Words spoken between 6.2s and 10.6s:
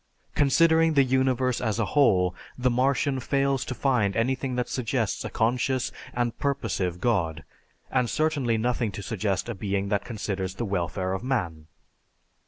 purposive god, and certainly nothing to suggest a being that considers